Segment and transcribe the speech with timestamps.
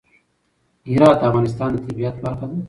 [0.89, 2.57] هرات د افغانستان د طبیعت برخه ده.